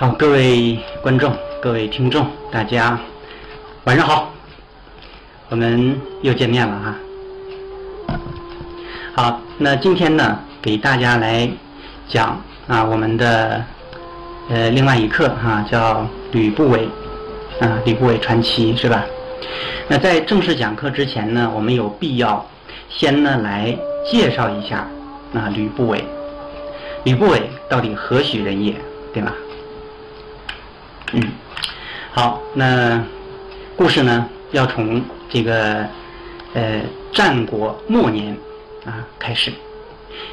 [0.00, 2.98] 好，各位观众、各位听众，大家
[3.84, 4.32] 晚上好，
[5.50, 6.96] 我们又见面了
[8.08, 8.18] 哈。
[9.14, 11.46] 好，那今天呢，给大家来
[12.08, 13.62] 讲啊，我们的
[14.48, 16.88] 呃另外一课哈，叫吕不韦
[17.60, 19.04] 啊，吕不韦传奇是吧？
[19.86, 22.42] 那在正式讲课之前呢，我们有必要
[22.88, 23.76] 先呢来
[24.10, 24.88] 介绍一下
[25.34, 26.02] 啊吕不韦，
[27.04, 28.74] 吕不韦到底何许人也，
[29.12, 29.34] 对吧？
[31.12, 31.22] 嗯，
[32.12, 33.02] 好，那
[33.76, 35.84] 故事呢要从这个
[36.54, 36.80] 呃
[37.12, 38.36] 战国末年
[38.84, 39.52] 啊开始。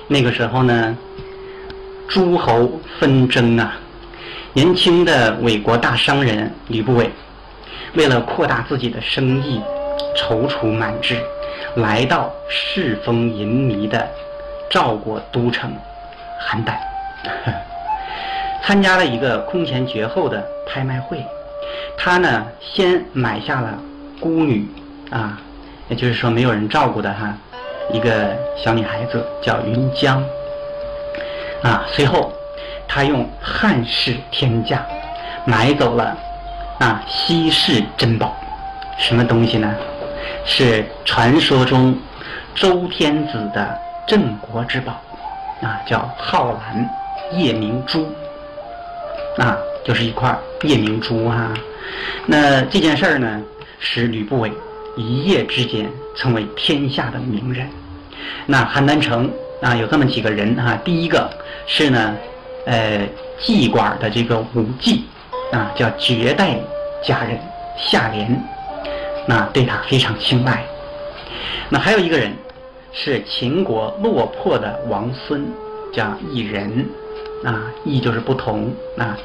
[0.07, 0.95] 那个时候呢，
[2.07, 3.75] 诸侯纷争啊，
[4.53, 7.09] 年轻的魏国大商人吕不韦，
[7.95, 9.59] 为了扩大自己的生意，
[10.15, 11.17] 踌躇满志，
[11.75, 14.07] 来到世风淫靡的
[14.69, 15.71] 赵国都城
[16.47, 16.75] 邯郸。
[18.63, 21.25] 参加了一个空前绝后的拍卖会，
[21.97, 23.79] 他呢先买下了
[24.19, 24.67] 孤女
[25.09, 25.39] 啊，
[25.87, 27.33] 也就是说没有人照顾的哈，
[27.93, 30.21] 一个小女孩子叫云江
[31.61, 31.85] 啊。
[31.87, 32.33] 随后
[32.87, 34.85] 他用汉室天价
[35.45, 36.17] 买走了
[36.79, 38.35] 啊稀世珍宝，
[38.97, 39.73] 什么东西呢？
[40.43, 41.97] 是传说中
[42.53, 44.93] 周天子的镇国之宝
[45.61, 46.89] 啊，叫皓蓝
[47.31, 48.07] 夜明珠。
[49.37, 51.53] 啊，就是一块夜明珠哈。
[52.25, 53.41] 那这件事儿呢，
[53.79, 54.51] 使吕不韦
[54.95, 57.67] 一夜之间成为天下的名人。
[58.45, 60.79] 那邯郸城啊，有这么几个人啊。
[60.83, 61.29] 第一个
[61.67, 62.15] 是呢，
[62.65, 63.07] 呃，
[63.39, 65.01] 妓馆的这个舞妓
[65.51, 66.57] 啊，叫绝代
[67.03, 67.39] 佳人
[67.77, 68.43] 夏莲，
[69.27, 70.65] 那对他非常青睐。
[71.69, 72.31] 那还有一个人
[72.91, 75.45] 是秦国落魄的王孙，
[75.93, 76.85] 叫异人。
[77.43, 79.17] 啊，异就是不同啊，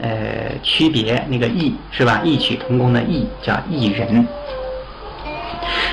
[0.00, 2.20] 呃，区别那个异是吧？
[2.24, 4.26] 异曲同工的异叫异人。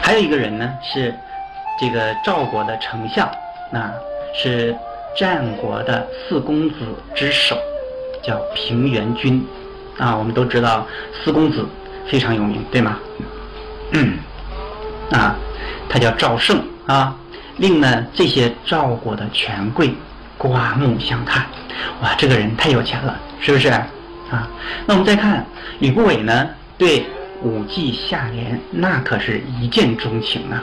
[0.01, 1.13] 还有一个人呢，是
[1.79, 3.29] 这个赵国的丞相，
[3.71, 3.91] 那
[4.33, 4.75] 是
[5.17, 6.75] 战国的四公子
[7.15, 7.57] 之首，
[8.23, 9.45] 叫平原君。
[9.97, 10.85] 啊，我们都知道
[11.23, 11.65] 四公子
[12.07, 12.99] 非常有名，对吗？
[13.91, 14.17] 嗯，
[15.11, 15.35] 啊，
[15.89, 17.15] 他叫赵胜啊，
[17.57, 19.93] 令呢这些赵国的权贵。
[20.47, 21.45] 刮目相看，
[22.01, 23.69] 哇，这个人太有钱了，是不是？
[23.69, 24.47] 啊，
[24.85, 25.45] 那我们再看
[25.79, 27.05] 吕不韦呢，对
[27.41, 30.61] 武季夏莲那可是一见钟情啊，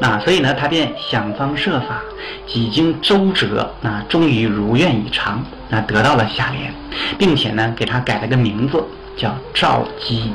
[0.00, 2.02] 那所以呢，他便想方设法，
[2.46, 6.72] 几经周折，啊，终于如愿以偿，那得到了夏莲，
[7.18, 8.84] 并且呢，给他改了个名字，
[9.16, 10.32] 叫赵姬，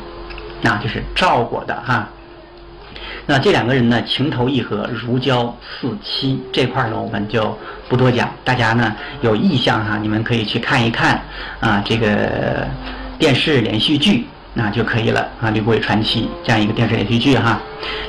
[0.62, 2.10] 那就是赵国的哈。
[3.28, 6.40] 那这两个人呢，情投意合，如胶似漆。
[6.54, 7.58] 这块呢，我们就
[7.90, 8.30] 不多讲。
[8.44, 11.20] 大家呢有意向哈，你们可以去看一看
[11.60, 12.68] 啊，这个
[13.18, 17.60] 电视连续剧那就可以了啊，《吕不韦传奇》这样一个电视连续剧哈，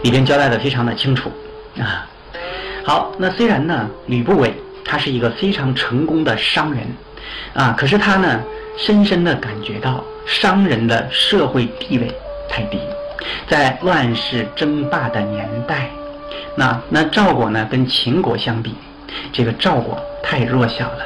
[0.03, 1.33] 里边交代的非常的清楚
[1.79, 2.07] 啊。
[2.85, 6.87] 好，那虽然呢，吕不韦他是一个非常成功的商人
[7.55, 8.41] 啊，可是他呢，
[8.77, 12.15] 深深的感觉到商人的社会地位
[12.51, 12.79] 太低。
[13.49, 15.89] 在乱世争霸的年代，
[16.57, 17.67] 那那赵国呢？
[17.71, 18.75] 跟秦国相比，
[19.33, 21.05] 这个赵国太弱小了，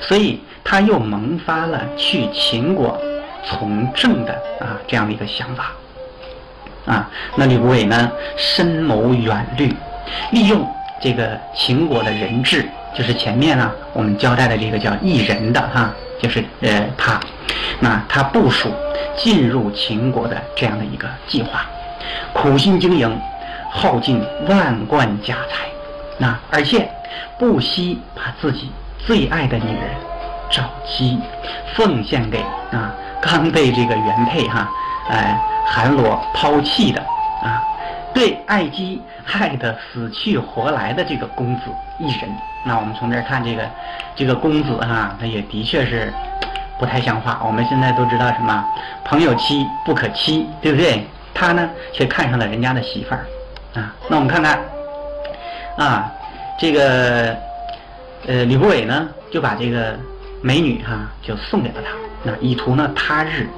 [0.00, 3.00] 所以他又萌发了去秦国
[3.44, 5.72] 从政的啊这样的一个想法。
[6.84, 9.72] 啊，那吕不韦呢，深谋远虑，
[10.32, 10.68] 利用
[11.00, 17.18] 这个秦国的人质，就是前面呢我们交代的这个叫异人的哈，就是呃他，
[17.80, 18.70] 那他部署。
[19.14, 21.66] 进入秦国的这样的一个计划，
[22.32, 23.20] 苦心经营，
[23.70, 25.66] 耗尽万贯家财，
[26.16, 26.90] 那而且
[27.38, 29.90] 不惜把自己最爱的女人
[30.50, 31.20] 赵姬
[31.74, 32.38] 奉献给
[32.70, 34.66] 啊刚被这个原配哈
[35.10, 36.98] 哎韩罗抛弃的
[37.42, 37.62] 啊
[38.14, 39.00] 对爱姬
[39.32, 41.62] 爱的死去活来的这个公子
[41.98, 42.30] 一人，
[42.64, 43.62] 那我们从这儿看这个
[44.14, 46.12] 这个公子哈，他也的确是。
[46.78, 47.40] 不太像话。
[47.46, 48.64] 我们现在都知道什么
[49.06, 51.06] “朋友妻不可欺”，对不对？
[51.32, 53.24] 他呢，却看上了人家的媳妇儿
[53.74, 53.94] 啊。
[54.08, 54.60] 那我们看看
[55.76, 56.10] 啊，
[56.58, 57.36] 这个
[58.26, 59.96] 呃，吕不韦呢，就把这个
[60.40, 61.90] 美女哈，就送给了他，
[62.24, 63.48] 那以图呢他日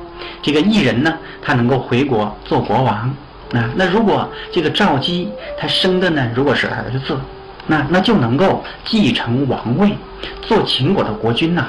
[0.43, 3.11] 这个异人呢，他能够回国做国王
[3.55, 3.71] 啊。
[3.77, 7.19] 那如果这个赵姬她生的呢，如果是儿子，
[7.67, 9.97] 那那就能够继承王位，
[10.43, 11.67] 做秦国的国君呐。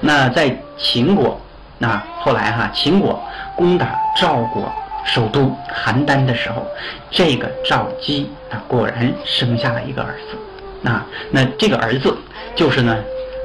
[0.00, 1.40] 那在秦国，
[1.78, 3.20] 那后来哈，秦国
[3.56, 4.70] 攻打赵国
[5.04, 5.52] 首都
[5.84, 6.66] 邯郸的时候，
[7.10, 10.36] 这个赵姬他果然生下了一个儿子，
[10.82, 12.16] 那那这个儿子
[12.54, 12.96] 就是呢，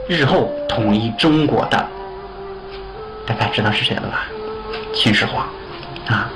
[0.07, 1.87] 日后统一中国的
[3.25, 4.25] 大家知道是谁了吧？
[4.93, 5.47] 秦始皇
[6.07, 6.29] 啊。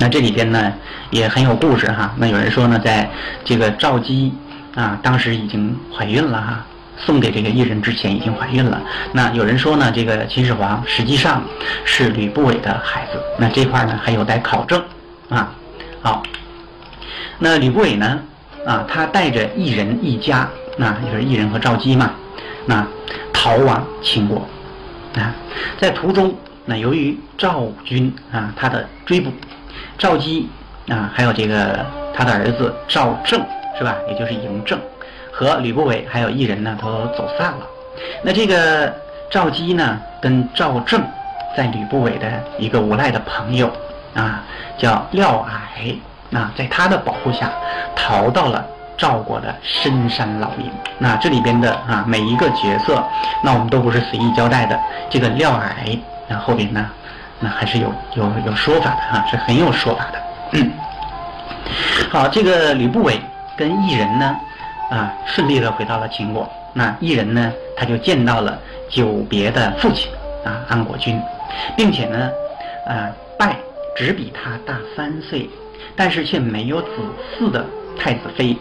[0.00, 0.72] 那这里边呢
[1.10, 2.12] 也很有故事哈。
[2.16, 3.08] 那有人说呢，在
[3.44, 4.32] 这个赵姬
[4.74, 6.64] 啊当时已经怀孕了哈，
[6.96, 8.80] 送给这个异人之前已经怀孕了。
[9.12, 11.44] 那有人说呢，这个秦始皇实际上
[11.84, 13.20] 是吕不韦的孩子。
[13.38, 14.82] 那这块呢还有待考证
[15.28, 15.52] 啊。
[16.00, 16.22] 好，
[17.38, 18.18] 那吕不韦呢
[18.64, 20.48] 啊，他带着异人一家，
[20.78, 22.12] 那就是异人和赵姬嘛，
[22.64, 22.86] 那
[23.34, 24.48] 逃往秦国
[25.14, 25.34] 啊，
[25.78, 29.30] 在途中那由于赵军啊他的追捕。
[30.00, 30.48] 赵姬
[30.88, 33.38] 啊，还有这个他的儿子赵正
[33.76, 33.94] 是吧？
[34.08, 34.78] 也就是嬴政，
[35.30, 37.58] 和吕不韦还有一人呢，都走散了。
[38.24, 38.90] 那这个
[39.30, 41.02] 赵姬呢，跟赵正
[41.54, 42.26] 在吕不韦的
[42.58, 43.70] 一个无赖的朋友
[44.14, 44.42] 啊，
[44.78, 45.94] 叫廖矮，
[46.30, 47.52] 那在他的保护下
[47.94, 48.64] 逃到了
[48.96, 50.70] 赵国的深山老林。
[50.96, 53.04] 那这里边的啊每一个角色，
[53.44, 54.80] 那我们都不是随意交代的。
[55.10, 56.88] 这个廖矮，那后边呢？
[57.40, 60.22] 那还是有有有说法的哈，是很有说法的。
[60.52, 60.70] 嗯
[62.10, 63.18] 好，这个吕不韦
[63.56, 64.36] 跟异人呢，
[64.90, 66.48] 啊，顺利的回到了秦国。
[66.74, 68.58] 那异人呢，他就见到了
[68.88, 70.10] 久别的父亲
[70.44, 71.20] 啊，安国君，
[71.76, 72.30] 并且呢，
[72.86, 73.08] 啊，
[73.38, 73.56] 拜
[73.96, 75.48] 只比他大三岁，
[75.96, 76.88] 但是却没有子
[77.38, 77.64] 嗣的
[77.98, 78.56] 太子妃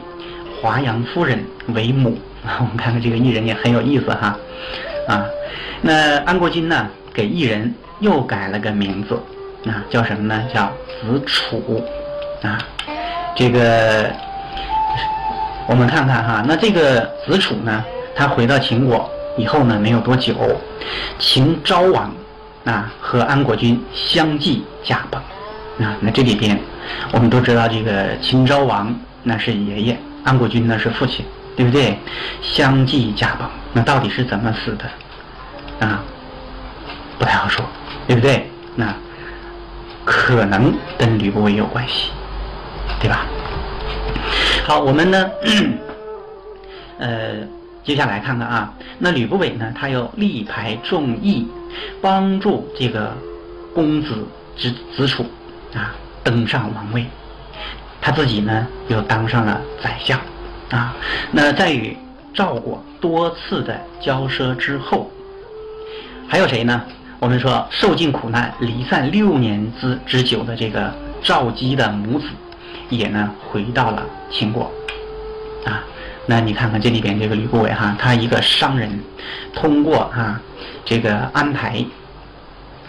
[0.62, 2.18] 华阳夫人为母。
[2.60, 4.38] 我们看看这个异人也很有意思哈，
[5.08, 5.26] 啊，
[5.81, 7.74] 那安国君呢，给异人。
[8.00, 9.16] 又改了个名字，
[9.69, 10.48] 啊，叫什么呢？
[10.54, 11.84] 叫子楚，
[12.42, 12.57] 啊，
[13.36, 14.10] 这个
[15.68, 17.84] 我们看看哈，那这个子楚呢，
[18.16, 20.34] 他回到秦国以后呢，没有多久，
[21.18, 22.13] 秦昭王
[22.66, 25.22] 啊和安国君相继驾崩，
[25.86, 26.57] 啊，那这里边
[27.12, 31.25] 我们都知道，这个秦昭王那是爷爷，安国君呢是父亲，
[31.57, 31.98] 对不对？
[32.42, 35.86] 相继驾崩，那到底是怎么死的？
[35.86, 36.02] 啊，
[37.18, 37.66] 不太好说。
[38.09, 38.50] 对不对？
[38.75, 38.91] 那
[40.03, 42.09] 可能跟吕不韦有关系，
[43.00, 43.27] 对吧？
[44.65, 45.29] 好，我们呢，
[46.97, 47.35] 呃，
[47.83, 51.47] 接下来看看啊，那吕不韦呢，他又力排众议，
[52.01, 53.13] 帮助这个
[53.75, 54.25] 公子
[54.57, 55.23] 子子楚
[55.75, 57.06] 啊登上王位，
[58.01, 60.19] 他自己呢又当上了宰相
[60.71, 60.95] 啊。
[61.31, 61.95] 那在与
[62.33, 65.11] 赵国多次的交涉之后，
[66.27, 66.81] 还有谁呢？
[67.19, 70.89] 我们说受尽苦难、离散六年之之久的这个
[71.21, 72.25] 赵姬的母子，
[72.88, 74.71] 也呢回到了秦国，
[75.66, 75.83] 啊，
[76.25, 78.89] 那你看看这里边这个吕不韦哈，他一个商人，
[79.54, 80.39] 通过啊
[80.86, 81.83] 这个安排，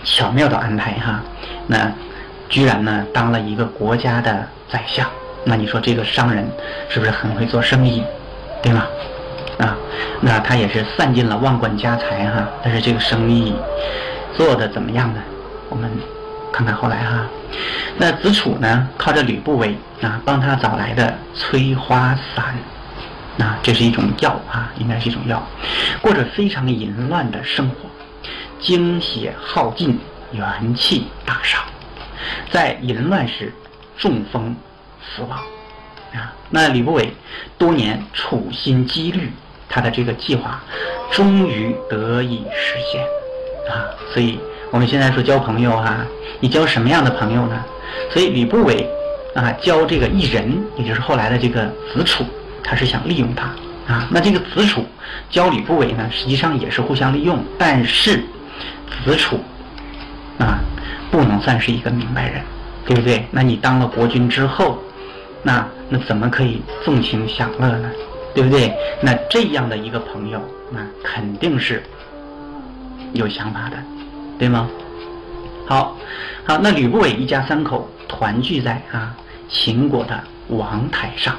[0.05, 1.21] 巧妙的安排哈，
[1.67, 1.93] 那
[2.49, 5.11] 居然呢当了一个国家的宰相，
[5.43, 6.49] 那你说这个商人
[6.89, 8.05] 是不是很会做生意，
[8.63, 8.87] 对吗？
[9.59, 9.77] 啊，
[10.21, 13.53] 那他也是散尽了万贯家财哈，但是这个生意。
[14.37, 15.21] 做的怎么样呢？
[15.69, 15.91] 我们
[16.53, 17.27] 看看后来哈。
[17.99, 22.55] 那子楚呢，靠着吕不韦啊，帮他找来的催花散，
[23.37, 25.43] 那这是一种药啊，应该是一种药，
[26.01, 27.89] 过着非常淫乱的生活，
[28.61, 29.99] 精血耗尽，
[30.33, 31.63] 元气大伤，
[32.51, 33.53] 在淫乱时
[33.99, 34.57] 中风
[35.03, 35.39] 死亡
[36.15, 36.33] 啊。
[36.49, 37.13] 那吕不韦
[37.59, 39.31] 多年处心积虑，
[39.69, 40.63] 他的这个计划
[41.11, 43.05] 终于得以实现。
[43.69, 44.39] 啊，所以
[44.71, 45.99] 我们现在说交朋友哈，
[46.41, 47.65] 你交什么样的朋友呢？
[48.11, 48.89] 所以吕不韦
[49.35, 52.25] 啊，交这个异人，也就是后来的这个子楚，
[52.63, 53.45] 他是想利用他
[53.93, 54.09] 啊。
[54.11, 54.85] 那这个子楚
[55.29, 58.25] 交吕不韦呢，实际上也是互相利用，但是
[59.05, 59.39] 子楚
[60.39, 60.59] 啊，
[61.11, 62.43] 不能算是一个明白人，
[62.87, 63.25] 对不对？
[63.31, 64.79] 那你当了国君之后，
[65.43, 67.91] 那那怎么可以纵情享乐呢？
[68.33, 68.73] 对不对？
[69.03, 70.41] 那这样的一个朋友，
[70.71, 71.83] 那肯定是。
[73.13, 73.77] 有想法的，
[74.39, 74.69] 对吗？
[75.67, 75.97] 好，
[76.47, 79.15] 好，那吕不韦一家三口团聚在啊
[79.49, 81.37] 秦国的王台上，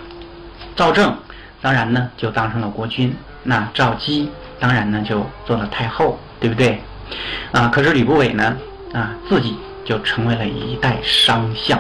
[0.76, 1.14] 赵正
[1.62, 3.14] 当然呢就当上了国君，
[3.44, 6.80] 那赵姬当然呢就做了太后，对不对？
[7.52, 8.56] 啊，可是吕不韦呢
[8.94, 11.78] 啊自己就成为了一代商相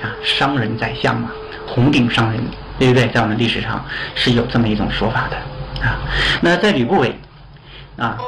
[0.00, 1.30] 啊商人宰相嘛，
[1.68, 2.42] 红顶商人，
[2.80, 3.06] 对不对？
[3.08, 3.84] 在我们历史上
[4.16, 5.36] 是有这么一种说法的
[5.86, 5.98] 啊。
[6.40, 7.16] 那在吕不韦
[7.96, 8.18] 啊。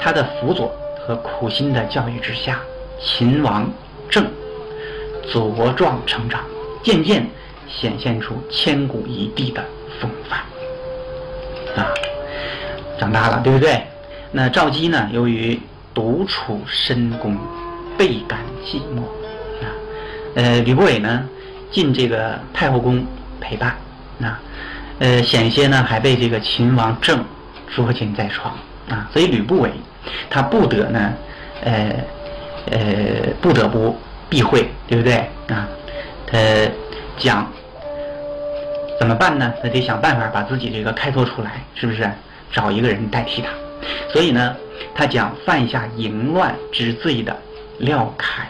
[0.00, 0.70] 他的辅佐
[1.06, 2.60] 和苦心的教育之下，
[3.00, 3.70] 秦王
[4.08, 4.26] 政
[5.32, 6.40] 茁壮成长，
[6.82, 7.26] 渐渐
[7.68, 9.64] 显现出千古一帝的
[10.00, 10.40] 风范。
[11.76, 11.92] 啊，
[12.98, 13.82] 长大了，对不对？
[14.32, 15.08] 那赵姬呢？
[15.12, 15.58] 由于
[15.92, 17.36] 独处深宫，
[17.98, 19.00] 倍感寂寞。
[19.62, 19.66] 啊，
[20.34, 21.28] 呃，吕不韦呢，
[21.70, 23.04] 进这个太后宫
[23.40, 23.76] 陪伴。
[24.20, 24.40] 啊，
[24.98, 27.24] 呃，险些呢，还被这个秦王政
[27.74, 28.56] 捉奸在床。
[28.88, 29.70] 啊，所以吕不韦。
[30.30, 31.12] 他不得呢，
[31.64, 31.94] 呃
[32.70, 32.78] 呃
[33.40, 33.96] 不得不
[34.28, 35.14] 避讳，对不对
[35.48, 35.68] 啊？
[36.26, 36.38] 他
[37.16, 37.46] 讲
[38.98, 39.52] 怎么办呢？
[39.62, 42.08] 他得想办法把自己这个开拓出来，是不是？
[42.52, 43.48] 找一个人代替他。
[44.12, 44.54] 所以呢，
[44.94, 47.36] 他讲犯下淫乱之罪的
[47.78, 48.46] 廖凯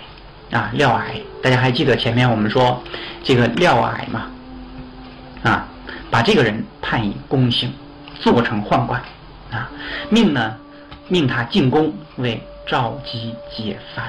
[0.51, 2.83] 啊，廖矮，大家还记得前面我们说
[3.23, 4.31] 这个廖矮吗？
[5.43, 5.67] 啊，
[6.11, 7.73] 把这个人判以宫刑，
[8.21, 9.01] 做成宦官
[9.51, 9.71] 啊，
[10.09, 10.57] 命呢
[11.09, 14.07] 命他进宫为赵姬解烦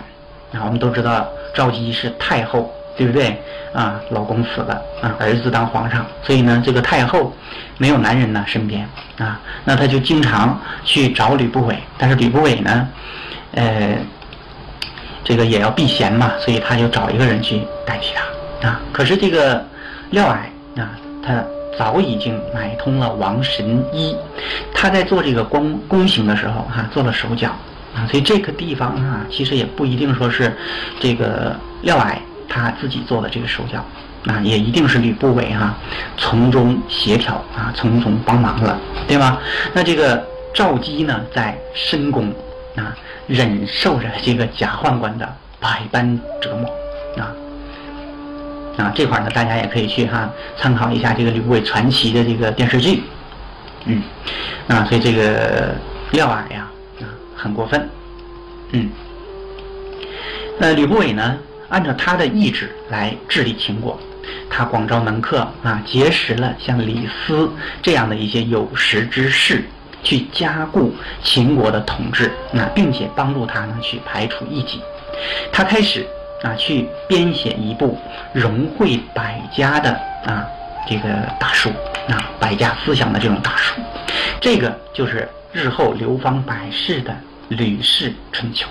[0.54, 0.66] 啊。
[0.66, 2.74] 我们都知道赵姬是太后。
[2.98, 3.40] 对不对
[3.74, 4.02] 啊？
[4.10, 7.32] 老公死了啊，儿子当皇上，所以呢，这个太后
[7.78, 8.90] 没有男人呢身边
[9.20, 12.90] 啊，那他就经常去找吕不韦，但是吕不韦呢，
[13.52, 13.96] 呃，
[15.24, 18.82] 这个也要避嫌嘛，所以他就找一个人去代替他啊。
[18.92, 19.64] 可是这个
[20.10, 20.90] 廖矮啊，
[21.24, 21.44] 他
[21.78, 24.16] 早已经买通了王神医，
[24.74, 27.50] 他在做这个宫宫刑的时候哈，做了手脚
[27.96, 30.56] 啊，所以这个地方啊，其实也不一定说是
[31.00, 32.22] 这个廖矮。
[32.50, 33.86] 他自己做的这个手脚，
[34.26, 35.76] 啊，也一定是吕不韦哈
[36.16, 39.38] 从中协调啊，从中帮忙了，对吧？
[39.74, 42.34] 那这个赵姬呢，在深宫
[42.78, 42.96] 啊，
[43.28, 45.28] 忍受着这个假宦官的
[45.60, 47.36] 百般折磨啊
[48.78, 53.02] 啊，这块呢，大家也可以去哈参考一下这个吕不韦传奇的这个电视剧，
[53.86, 54.02] 嗯
[54.68, 55.76] 啊，所以这个
[56.12, 56.68] 廖矮呀
[57.02, 57.90] 啊很过分，
[58.72, 58.90] 嗯，
[60.60, 61.38] 那吕不韦呢？
[61.70, 64.00] 按照他的意志来治理秦国，
[64.50, 69.66] 他广招门客啊，结识了像李斯这样的一些有识之士，
[70.02, 74.80] 去加固秦国的统治，那并且帮助他呢去排除异己。
[75.52, 76.08] 他开始
[76.44, 77.98] 啊去编写一部
[78.34, 79.92] 融汇百家的
[80.26, 80.46] 啊
[80.88, 81.70] 这个大书
[82.10, 83.80] 啊百家思想的这种大书，
[84.40, 87.12] 这个就是日后流芳百世的
[87.50, 88.68] 《吕氏春秋》。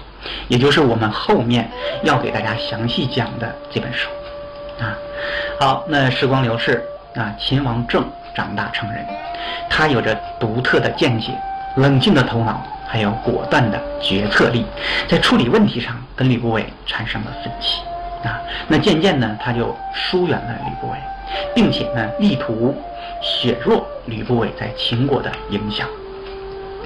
[0.48, 1.70] 也就是我们后面
[2.02, 4.08] 要给大家详细讲的这本书，
[4.80, 4.96] 啊，
[5.60, 6.82] 好，那时光流逝
[7.14, 8.04] 啊，秦王政
[8.34, 9.06] 长大成人，
[9.70, 11.30] 他有着独特的见解、
[11.76, 14.64] 冷静的头脑，还有果断的决策力，
[15.08, 17.80] 在处理问题上跟吕不韦产生了分歧，
[18.26, 20.98] 啊，那渐渐呢，他就疏远了吕不韦，
[21.54, 22.74] 并且呢，力图
[23.22, 25.86] 削弱吕不韦在秦国的影响，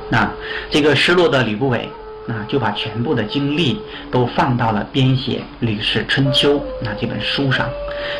[0.08, 0.30] 那
[0.70, 1.88] 这个失落的吕不韦。
[2.26, 3.80] 那就把全部的精力
[4.12, 7.68] 都放到了编写《吕氏春秋》那这本书上。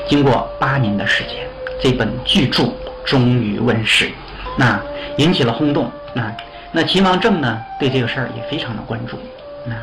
[0.09, 1.47] 经过八年的时间，
[1.81, 2.65] 这本巨著
[3.05, 4.11] 终于问世，
[4.57, 4.81] 那
[5.19, 5.89] 引起了轰动。
[6.13, 6.35] 那
[6.73, 9.19] 那秦王政呢，对这个事儿也非常的关注。
[9.67, 9.75] 那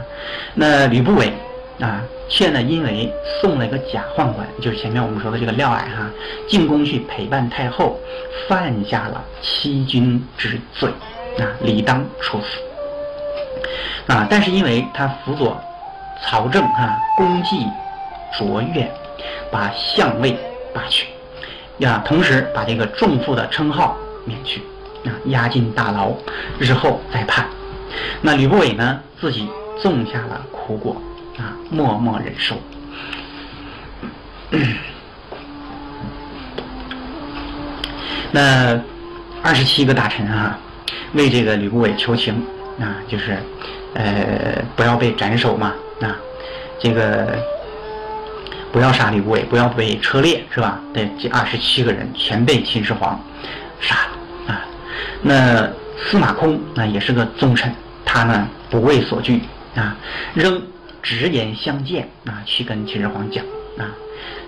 [0.53, 1.31] 那吕不韦
[1.79, 6.09] 啊，却呢因为送了一个假宦官，就是前面我们说的这个廖矮哈，
[6.47, 7.99] 进宫去陪伴太后，
[8.47, 10.89] 犯下了欺君之罪，
[11.39, 12.47] 啊，理当处死。
[14.07, 14.25] 啊！
[14.29, 15.61] 但是因为他辅佐
[16.23, 17.67] 曹政啊，功绩
[18.37, 18.89] 卓越，
[19.51, 20.37] 把相位
[20.73, 21.07] 罢去，
[21.79, 24.63] 呀，同时把这个重父的称号免去，
[25.05, 26.11] 啊，押进大牢，
[26.59, 27.45] 日后再判。
[28.21, 29.47] 那吕不韦呢，自己
[29.81, 31.01] 种下了苦果，
[31.37, 32.55] 啊，默默忍受。
[38.31, 38.79] 那
[39.41, 40.57] 二十七个大臣啊，
[41.13, 42.45] 为这个吕不韦求情，
[42.79, 43.37] 啊，就是。
[43.93, 46.15] 呃，不要被斩首嘛，啊，
[46.77, 47.35] 这个
[48.71, 50.79] 不要杀吕不韦，不要被车裂，是吧？
[50.93, 53.19] 对，这二十七个人全被秦始皇
[53.79, 54.16] 杀了。
[55.27, 55.69] 那
[56.05, 57.69] 司马空那也是个忠臣，
[58.05, 59.41] 他呢不畏所惧
[59.75, 59.95] 啊，
[60.33, 60.61] 仍
[61.03, 63.43] 直言相见啊，去跟秦始皇讲
[63.77, 63.91] 啊，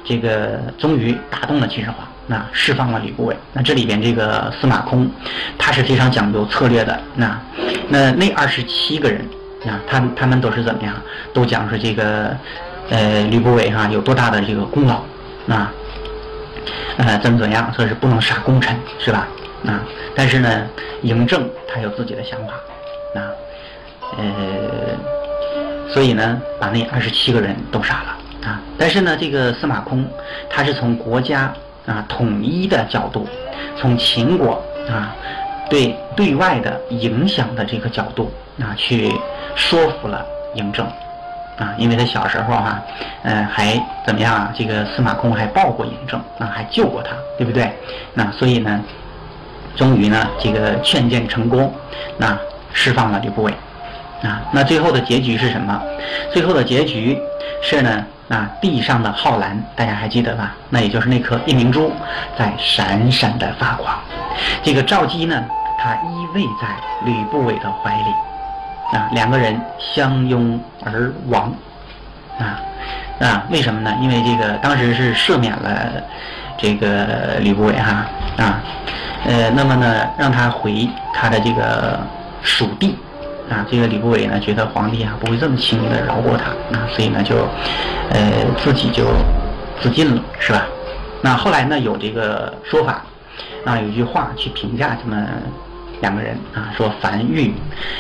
[0.05, 3.35] 这个终于打动了秦始皇，那释放了吕不韦。
[3.53, 5.09] 那这里边这个司马空，
[5.57, 6.99] 他是非常讲究策略的。
[7.15, 7.39] 那
[7.89, 9.23] 那那二十七个人。
[9.65, 10.95] 啊，他他们都是怎么样？
[11.33, 12.33] 都讲说这个，
[12.89, 15.03] 呃，吕不韦哈有多大的这个功劳
[15.49, 15.69] 啊？
[16.95, 17.69] 呃，怎么怎么样？
[17.75, 19.27] 说是不能杀功臣，是吧？
[19.65, 19.83] 啊，
[20.15, 20.67] 但是呢，
[21.03, 22.53] 嬴政他有自己的想法，
[23.15, 23.31] 啊，
[24.17, 28.61] 呃，所以呢，把那二十七个人都杀了啊。
[28.77, 30.05] 但是呢，这个司马空
[30.49, 31.53] 他是从国家
[31.85, 33.27] 啊统一的角度，
[33.77, 35.15] 从秦国啊
[35.69, 39.11] 对对外的影响的这个角度啊去。
[39.55, 40.25] 说服了
[40.55, 40.85] 嬴政，
[41.57, 42.81] 啊，因为他小时候哈，
[43.23, 43.73] 呃，还
[44.05, 44.53] 怎么样啊？
[44.55, 47.69] 这个司马空还抱过嬴政，啊，还救过他，对不对？
[48.13, 48.81] 那所以呢，
[49.79, 51.73] 终于呢，这个劝谏成功，
[52.17, 52.37] 那
[52.73, 53.51] 释放了吕不韦，
[54.21, 55.81] 啊，那最后的结局是什么？
[56.33, 57.17] 最后的结局
[57.63, 60.53] 是呢，啊，地上的皓蓝，大家还记得吧？
[60.69, 61.93] 那也就是那颗夜明珠
[62.37, 63.97] 在闪闪的发光。
[64.61, 65.45] 这个赵姬呢，
[65.77, 66.67] 她依偎在
[67.05, 68.13] 吕不韦的怀里。
[68.91, 71.53] 啊，两个人相拥而亡，
[72.37, 72.59] 啊
[73.21, 73.95] 啊，为什么呢？
[74.01, 76.03] 因为这个当时是赦免了
[76.57, 78.05] 这个吕不韦哈
[78.37, 78.59] 啊，
[79.25, 81.99] 呃，那么呢，让他回他的这个
[82.41, 82.95] 蜀地
[83.49, 87.35] 啊，这个吕不韦呢觉得皇帝啊不会这么轻易的饶过他啊，所以呢就
[88.11, 89.05] 呃自己就
[89.81, 90.67] 自尽了，是吧？
[91.21, 93.03] 那后来呢有这个说法
[93.65, 95.27] 啊，有句话去评价他们
[96.01, 97.53] 两个人啊，说凡欲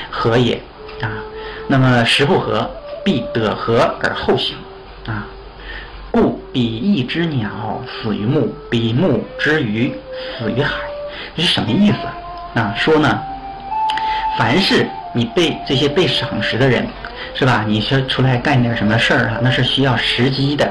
[0.09, 0.61] 和也。
[1.01, 1.07] 啊，
[1.69, 2.69] 那么时不和，
[3.05, 4.57] 必得和而后行，
[5.07, 5.25] 啊，
[6.11, 9.93] 故比翼之鸟死于木，比目之鱼
[10.37, 10.75] 死于海，
[11.35, 12.59] 这是什么意思？
[12.59, 13.19] 啊，说呢，
[14.37, 16.87] 凡是你被这些被赏识的人，
[17.33, 17.63] 是吧？
[17.67, 20.69] 你说出来干点什么事儿啊，那是需要时机的，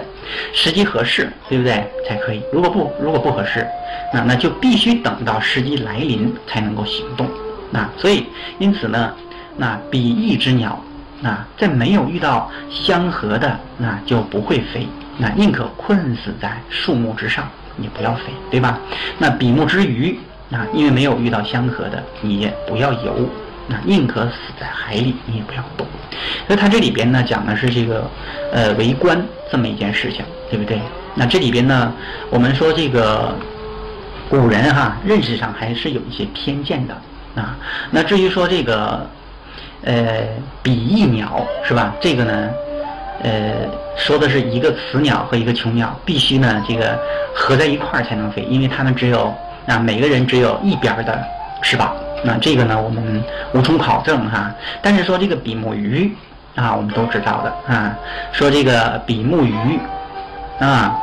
[0.53, 1.85] 时机合适，对不对？
[2.07, 2.43] 才可以。
[2.53, 3.67] 如果不如果不合适，
[4.13, 7.27] 那那就必须等到时机来临才能够行动。
[7.73, 8.27] 啊，所以
[8.59, 9.13] 因此呢。
[9.61, 10.81] 那比翼之鸟，
[11.21, 14.87] 那在没有遇到相合的，那就不会飞。
[15.17, 18.79] 那宁可困死在树木之上，你不要飞，对吧？
[19.17, 20.19] 那比目之鱼，
[20.51, 23.27] 那因为没有遇到相合的，你也不要游。
[23.67, 25.87] 那宁可死在海里，你也不要动。
[26.47, 28.11] 所以它这里边呢，讲的是这个，
[28.53, 30.81] 呃，为官这么一件事情，对不对？
[31.15, 31.93] 那这里边呢，
[32.31, 33.35] 我们说这个
[34.29, 36.95] 古人哈，认识上还是有一些偏见的
[37.35, 37.57] 啊。
[37.91, 39.09] 那至于说这个。
[39.85, 40.27] 呃，
[40.61, 41.95] 比翼鸟是吧？
[42.01, 42.51] 这个呢，
[43.23, 46.99] 呃，说的是一个雌鸟和一个雄鸟，必须呢这个
[47.35, 49.35] 合在一块儿才能飞，因为它们只有
[49.67, 51.19] 啊每个人只有一边的
[51.63, 51.95] 翅膀。
[52.25, 53.23] 那这个呢，我们
[53.53, 54.53] 无从考证哈。
[54.83, 56.13] 但是说这个比目鱼
[56.55, 57.97] 啊，我们都知道的啊，
[58.33, 59.79] 说这个比目鱼
[60.61, 60.99] 啊。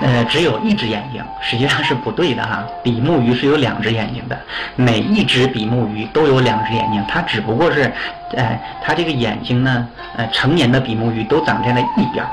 [0.00, 2.64] 呃，只有一只眼睛，实际上是不对的哈。
[2.82, 4.36] 比目鱼是有两只眼睛的，
[4.76, 7.90] 每一只比目鱼都有两只眼睛，它只不过是，
[8.34, 12.28] 呃，它这个眼睛呢，呃，成年的比目鱼都长在了一边儿，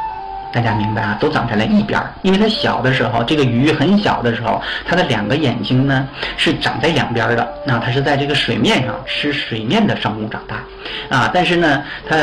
[0.51, 1.15] 大家明白啊？
[1.19, 6.07] 都长在了一边儿，因为它小的时候，这个鱼很小的时候，它的两个眼睛呢
[6.37, 12.17] 是长在两边的，那它是在这个水面上吃水面的生物长大，啊，但是呢，它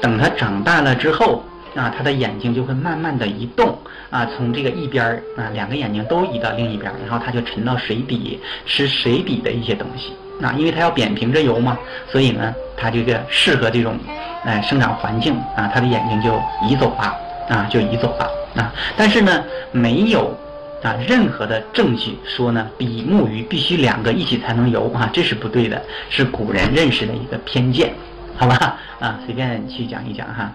[0.00, 1.44] 等它长大了之后。
[1.74, 3.78] 啊，它的眼睛就会慢慢的移动
[4.10, 10.12] 啊，从这个一边儿啊，两个眼睛都移到另一边儿，然后它就沉到水底吃水底的一些东西
[10.44, 11.78] 啊，因为它要扁平着游嘛，
[12.08, 13.96] 所以呢，它这个适合这种
[14.44, 17.14] 哎生长环境啊，它的眼睛就移走了
[17.48, 18.74] 啊，就移走了啊。
[18.96, 20.36] 但是呢，没有
[20.82, 27.92] 啊任何的证据说呢，比目鱼必须两个一起才能游啊，这是不对的，是古人认识的一个偏见，
[28.36, 28.76] 好吧？
[28.98, 30.52] 啊，随便去讲一讲哈。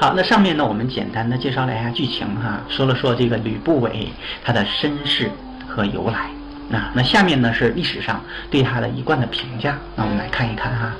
[0.00, 4.08] 好，那上面呢，我们简单的介绍了一下剧情哈，说了说这个吕不韦
[4.42, 5.30] 他的身世
[5.68, 6.30] 和由来。
[6.70, 8.18] 那那下面呢是历史上
[8.50, 9.76] 对他的一贯的评价。
[9.94, 10.94] 那我们来看一看哈。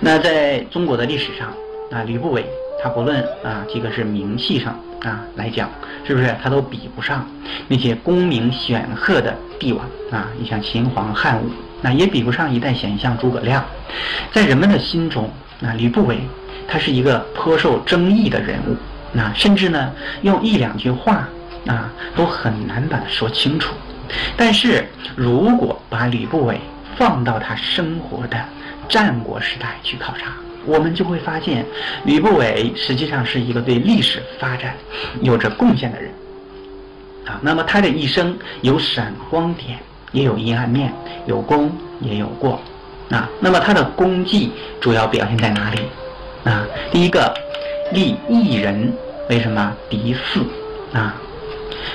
[0.00, 1.54] 那在中国的历史上
[1.92, 2.44] 啊，吕不韦
[2.82, 5.70] 他不论啊这个是名气上啊来讲，
[6.04, 7.24] 是不是他都比不上
[7.68, 10.26] 那些功名显赫的帝王啊？
[10.36, 11.48] 你像秦皇汉武，
[11.80, 13.64] 那也比不上一代贤相诸葛亮。
[14.32, 15.30] 在人们的心中，
[15.62, 16.18] 啊吕不韦。
[16.66, 18.76] 他是一个颇受争议的人物，
[19.12, 21.28] 那甚至呢，用一两句话
[21.66, 23.74] 啊，都很难把它说清楚。
[24.36, 26.60] 但是如果把吕不韦
[26.96, 28.38] 放到他生活的
[28.88, 30.32] 战国时代去考察，
[30.64, 31.64] 我们就会发现，
[32.04, 34.74] 吕不韦实际上是一个对历史发展
[35.20, 36.10] 有着贡献的人。
[37.26, 39.78] 啊，那么他的一生有闪光点，
[40.10, 40.92] 也有阴暗面，
[41.26, 41.70] 有功
[42.00, 42.60] 也有过。
[43.10, 45.80] 啊，那么他的功绩主要表现在哪里？
[46.44, 47.32] 啊，第一个
[47.92, 48.92] 立一人
[49.28, 50.40] 为什么嫡嗣
[50.96, 51.14] 啊？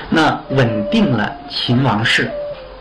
[0.10, 2.32] 那稳定了秦王室。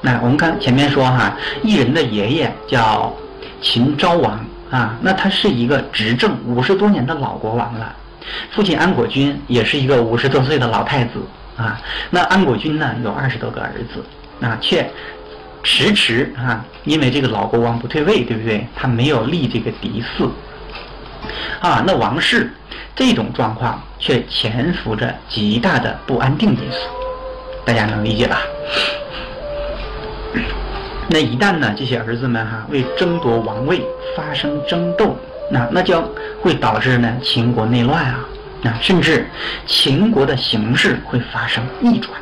[0.00, 3.12] 那我们看前面说哈，异人的爷爷叫
[3.60, 7.94] 秦昭王啊，那他是一个执政五十多年的老国王了。
[8.50, 11.20] 父亲安国君也是一个五十多岁的老太子
[11.56, 11.80] 啊。
[12.10, 14.04] 那安国君呢有二十多个儿子
[14.46, 14.88] 啊，却
[15.64, 18.64] 迟迟啊，因为这个老国王不退位，对不对？
[18.76, 20.28] 他没有立这个嫡嗣。
[21.60, 22.50] 啊，那王室
[22.94, 26.78] 这种状况却潜伏着极大的不安定因素，
[27.64, 28.42] 大家能理解吧？
[31.08, 33.80] 那一旦呢，这些儿子们哈为争夺王位
[34.16, 35.16] 发生争斗，
[35.50, 36.06] 那那将
[36.40, 38.28] 会导致呢秦国内乱啊，
[38.64, 39.26] 啊，甚至
[39.66, 42.12] 秦国的形势会发生逆转。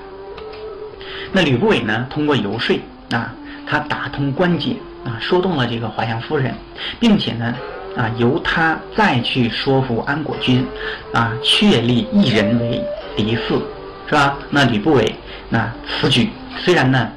[1.33, 2.79] 那吕不韦呢，通过游说
[3.11, 3.33] 啊，
[3.67, 6.55] 他打通关节啊，说动了这个华阳夫人，
[7.01, 7.55] 并且呢。
[7.97, 10.67] 啊，由他再去说服安国君，
[11.13, 12.83] 啊，确立一人为
[13.17, 13.61] 嫡嗣，
[14.09, 14.37] 是吧？
[14.51, 15.15] 那吕不韦
[15.49, 16.29] 那此举
[16.59, 17.09] 虽然呢，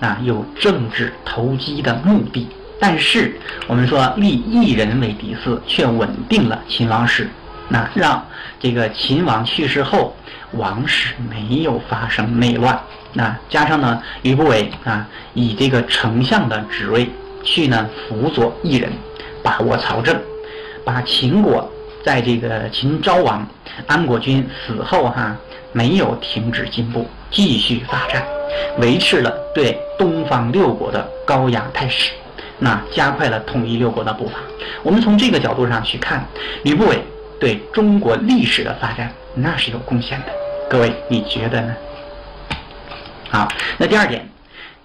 [0.00, 2.48] 啊有政治投机的目的，
[2.80, 7.28] 但是我们说立一人为嫡嗣，却稳定了秦王室，
[7.68, 8.24] 那让
[8.58, 10.16] 这个秦王去世后，
[10.52, 12.80] 王室没有发生内乱。
[13.12, 17.10] 那加上呢，吕不韦啊，以这个丞相的职位
[17.44, 18.90] 去呢辅佐一人，
[19.42, 20.16] 把握朝政，
[20.84, 21.70] 把秦国
[22.04, 23.46] 在这个秦昭王
[23.86, 25.36] 安国君死后哈，
[25.72, 28.24] 没有停止进步，继续发展，
[28.78, 32.12] 维持了对东方六国的高压态势，
[32.58, 34.38] 那加快了统一六国的步伐。
[34.82, 36.24] 我们从这个角度上去看，
[36.64, 36.98] 吕不韦
[37.38, 40.26] 对中国历史的发展那是有贡献的。
[40.68, 41.74] 各位，你觉得呢？
[43.30, 44.28] 好，那第二点，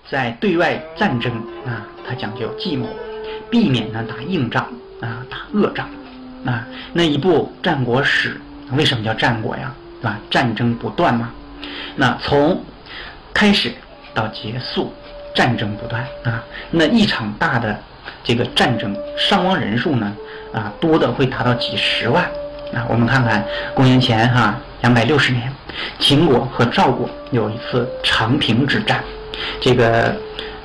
[0.09, 1.31] 在对外战争
[1.65, 2.87] 啊，它讲究计谋，
[3.49, 4.63] 避免呢打硬仗
[5.01, 5.87] 啊，打恶仗
[6.45, 6.65] 啊。
[6.93, 8.39] 那一部战国史
[8.71, 9.73] 为什么叫战国呀？
[10.01, 10.19] 对吧？
[10.29, 11.31] 战争不断嘛。
[11.95, 12.63] 那从
[13.33, 13.73] 开始
[14.13, 14.93] 到结束，
[15.33, 16.43] 战争不断啊。
[16.71, 17.79] 那一场大的
[18.23, 20.15] 这个战争，伤亡人数呢
[20.53, 22.23] 啊，多的会达到几十万
[22.73, 22.85] 啊。
[22.89, 25.51] 我们看看公元前哈两百六十年。
[25.99, 29.03] 秦国和赵国有一次长平之战，
[29.61, 30.15] 这个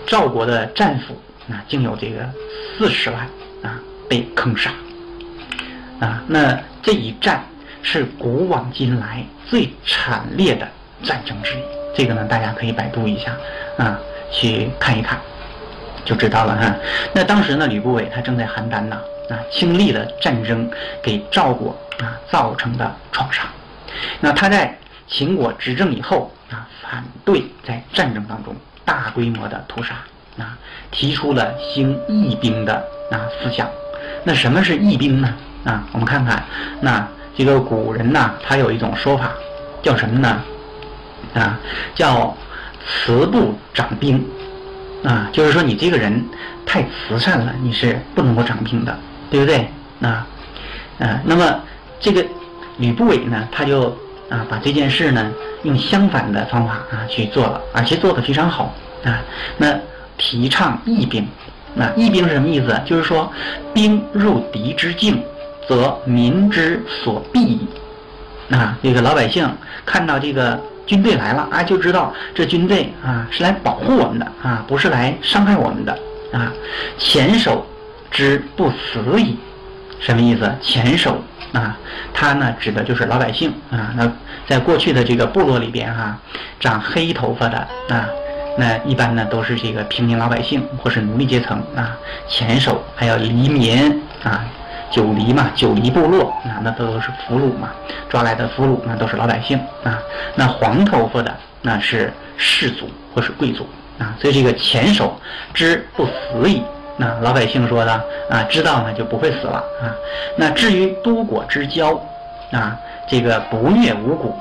[0.06, 1.14] 赵国的战俘
[1.50, 2.28] 啊，竟有这个
[2.76, 3.20] 四十万
[3.62, 4.70] 啊被坑杀
[6.00, 6.22] 啊。
[6.26, 7.44] 那这一战
[7.83, 10.68] 是古往今来最惨烈的
[11.02, 11.62] 战争之一。
[11.96, 13.37] 这个呢，大家可以百度一下
[13.78, 13.98] 啊，
[14.31, 15.18] 去看一看，
[16.05, 16.74] 就知道了哈。
[17.14, 18.96] 那当时呢，吕不韦他正在邯郸呢
[19.31, 20.70] 啊，经历了战争
[21.02, 23.46] 给赵国啊造成的创伤。
[24.20, 24.78] 那他在。
[25.09, 29.96] 秦国执政以后啊，反对在战争当中大规模的屠杀
[30.38, 30.56] 啊，
[30.90, 32.74] 提出了兴义兵的
[33.10, 33.68] 啊思想。
[34.24, 35.34] 那什么是义兵呢？
[35.64, 36.44] 啊，我们看看，
[36.80, 39.32] 那这个古人呐，他有一种说法，
[39.82, 40.42] 叫什么呢？
[41.34, 41.58] 啊，
[41.94, 42.36] 叫
[42.86, 44.24] 慈不掌兵
[45.04, 46.24] 啊，就是说你这个人
[46.66, 48.96] 太慈善了，你是不能够掌兵的，
[49.30, 49.68] 对不对？
[50.00, 50.26] 啊，
[50.98, 51.60] 啊，那么
[52.00, 52.24] 这个
[52.78, 53.96] 吕不韦呢，他就。
[54.30, 55.30] 啊，把这件事呢
[55.62, 59.20] 用相反的方法啊去做了，而且做得非常好啊。
[59.58, 59.78] 那
[60.22, 61.26] 提倡义兵，
[61.74, 62.80] 那义兵是什么意思？
[62.87, 63.28] 就是说，
[63.74, 65.20] 兵入敌之境，
[65.66, 67.66] 则民之所避矣。
[68.52, 69.48] 啊，这个老百姓
[69.85, 75.98] 看到这个军队来了啊，就知道这军队啊是来保护我们的啊，不是来伤害我们的
[76.32, 76.52] 啊。
[76.98, 77.66] 前守
[78.12, 79.37] 之不死矣，
[79.98, 80.48] 什么意思？
[80.62, 81.20] 前守。
[81.52, 81.76] 啊，
[82.14, 83.92] 他呢指的就是老百姓啊。
[83.94, 84.11] 那
[84.46, 86.16] 在过去的这个部落里边哈，
[86.58, 87.58] 长黑头发的
[87.90, 88.08] 啊，
[88.56, 91.96] 那一般呢都是这个平民老百姓或是奴隶阶层啊。
[92.28, 94.44] 前手还有黎民啊，
[94.90, 97.70] 九黎嘛，九黎部落啊，那都是俘虏嘛，
[98.08, 99.98] 抓来的俘虏那都是老百姓啊。
[100.34, 103.66] 那黄头发的那是士族或是贵族
[103.98, 104.14] 啊。
[104.20, 105.18] 所以这个前手
[105.54, 106.62] 之不死矣。
[106.98, 107.92] 那老百姓说的
[108.28, 109.88] 啊，知道呢就不会死了啊。
[110.36, 111.98] 那至于都国之交
[112.52, 114.38] 啊，这个不虐五谷，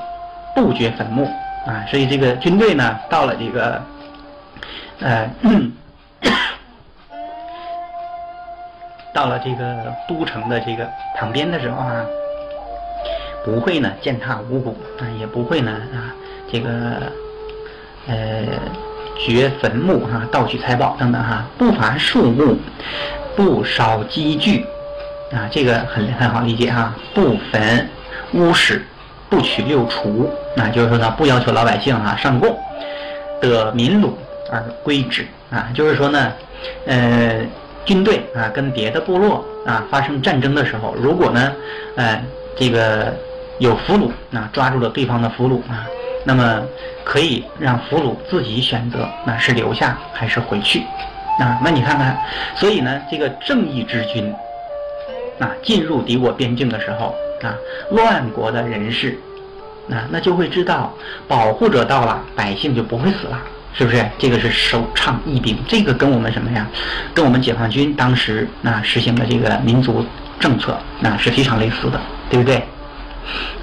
[0.54, 1.26] 不掘坟墓
[1.65, 1.86] 啊。
[1.89, 3.82] 所以这个军队呢，到了这个
[5.02, 5.30] 呃，
[9.14, 10.88] 到了这个都城的这个
[11.18, 12.06] 旁边的时候啊，
[13.44, 16.14] 不会呢践踏五谷啊，也不会呢啊
[16.52, 16.70] 这个
[18.08, 18.16] 呃。
[19.24, 22.58] 掘坟墓哈，盗取财宝等等哈，不伐树木，
[23.36, 24.66] 不烧积聚，
[25.32, 26.96] 啊，这个很很好理解哈。
[27.14, 27.88] 不焚
[28.34, 28.84] 屋室，
[29.30, 32.58] 不取六除，那就是说呢，不要求老百姓哈上供，
[33.40, 34.10] 得民虏
[34.52, 36.32] 而归之啊，就是说呢，
[36.86, 37.42] 呃，
[37.86, 41.52] 军队啊跟别的部落啊发生战争的时候，如果呢，
[41.96, 42.22] 呃，
[42.58, 43.14] 这个
[43.60, 45.88] 有俘虏啊，抓住了对方的俘虏啊。
[46.24, 46.62] 那么
[47.04, 50.84] 可以让俘虏自己选择，那是留下还是回去？
[51.40, 52.16] 啊，那你看看，
[52.56, 54.32] 所以呢，这个正义之君，
[55.40, 57.56] 啊，进入敌国边境的时候，啊，
[57.90, 59.18] 乱国的人士，
[59.90, 60.94] 啊，那就会知道，
[61.28, 63.42] 保护者到了，百姓就不会死了，
[63.74, 64.06] 是不是？
[64.18, 66.68] 这个是首倡义兵，这个跟我们什么呀？
[67.14, 70.06] 跟我们解放军当时啊实行的这个民族
[70.40, 72.64] 政策，那是非常类似的，对不对？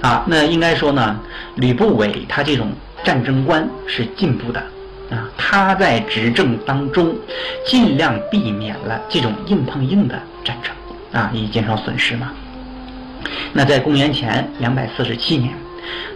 [0.01, 1.21] 啊，那应该说呢，
[1.57, 2.73] 吕不韦他这种
[3.05, 4.61] 战争观是进步的
[5.11, 7.15] 啊，他在执政当中
[7.67, 12.31] 尽量避免了这种硬碰硬的战争啊，以减少损失嘛。
[13.53, 15.53] 那在公元前两百四十七年，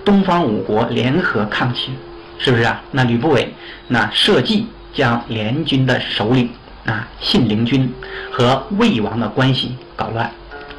[0.05, 1.95] 东方五国联合抗秦，
[2.43, 2.83] 是不是啊？
[2.91, 3.49] 那吕不韦
[3.87, 6.51] 那设计将联军的首领
[6.85, 7.89] 啊信陵君
[8.33, 10.29] 和魏王的关系搞乱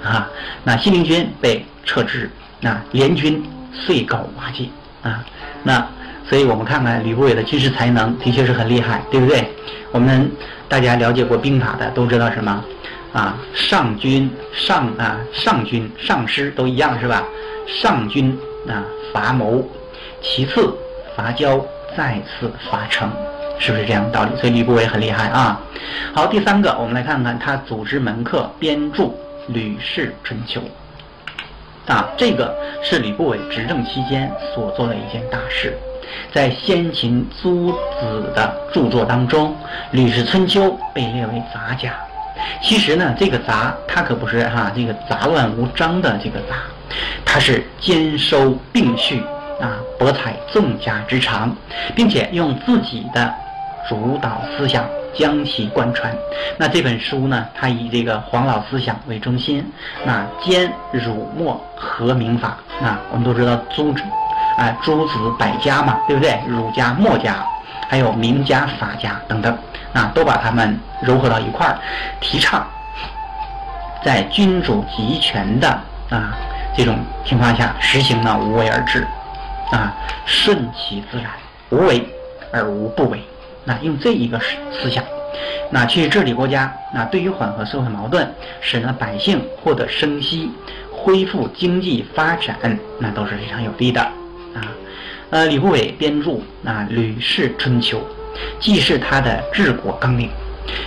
[0.04, 0.30] 啊，
[0.66, 2.30] 那信陵君被撤职。
[2.60, 3.42] 那联军
[3.74, 4.66] 遂告瓦解
[5.02, 5.24] 啊，
[5.64, 5.88] 那
[6.30, 9.50] 所以我们看看吕不韦的军事才能的确是很厉害，对不对？
[9.92, 10.30] 我们
[10.68, 12.64] 大家了解过兵法的都知道什么
[13.14, 13.38] 啊？
[13.54, 17.24] 上军上啊，上军上师都一样是吧？
[17.68, 19.66] 上军啊伐谋，
[20.22, 20.74] 其次
[21.16, 21.60] 伐交，
[21.96, 23.10] 再次伐城，
[23.60, 24.36] 是不是这样的道理？
[24.40, 25.60] 所以吕不韦很厉害啊。
[26.14, 29.04] 好，第三个，我们来看看他组织门客编著
[29.48, 30.62] 《吕氏春秋》
[31.92, 35.78] 啊，这个是吕不韦执政期间所做的一件大事。
[36.32, 39.50] 在先秦诸子的著作当中，
[39.92, 40.62] 《吕氏春秋》
[40.94, 41.94] 被列为杂家。
[42.62, 46.58] 其实呢，这个杂它可不是哈这个杂乱无章的这个杂，
[47.26, 49.24] 它是兼收并蓄
[49.64, 51.56] 啊，博采众家之长，
[51.96, 53.34] 并且用自己的
[53.88, 54.86] 主导思想
[55.18, 56.14] 将其贯穿。
[56.58, 59.66] 那这本书呢，它以这个黄老思想为中心，
[60.04, 62.58] 那兼儒墨和民法。
[62.82, 64.04] 那我们都知道诸子。
[64.56, 66.40] 啊，诸子百家嘛，对不对？
[66.48, 67.44] 儒家、墨家，
[67.90, 69.58] 还有名家、法家等等，
[69.94, 71.80] 啊，都把他们糅合到一块儿，
[72.20, 72.64] 提倡
[74.06, 75.70] 在君主集权的
[76.12, 76.38] 啊
[76.78, 79.08] 这种情况下实行呢无为而治，
[79.72, 79.96] 啊，
[80.26, 81.28] 顺其自然，
[81.70, 82.06] 无为
[82.52, 83.20] 而无不为。
[83.66, 84.40] 那用这一个
[84.72, 85.04] 思想，
[85.72, 88.30] 那去治理国家，那对于缓和社会矛盾，
[88.62, 90.52] 使得百姓获得生息，
[90.92, 94.02] 恢复经济发展，那都是非常有利的。
[94.02, 94.62] 啊，
[95.30, 96.32] 呃，吕不韦编著
[96.66, 97.98] 《啊吕氏春秋》，
[98.60, 100.30] 既是他的治国纲领，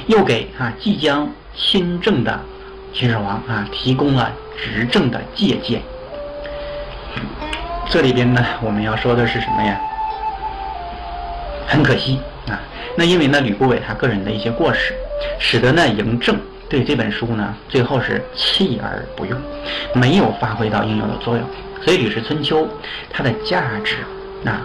[0.07, 2.39] 又给啊即将亲政的
[2.93, 5.81] 秦始皇啊提供了执政的借鉴。
[7.89, 9.81] 这里边呢，我们要说的是什么呀？
[11.67, 12.61] 很可惜啊，
[12.97, 14.95] 那因为呢，吕不韦他个人的一些过失，
[15.39, 19.41] 使得呢嬴政对这本书呢最后是弃而不用，
[19.95, 21.45] 没有发挥到应有的作用。
[21.83, 22.63] 所以《吕氏春秋》
[23.11, 23.97] 它的价值，
[24.45, 24.61] 啊